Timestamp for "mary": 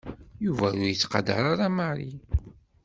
1.77-2.13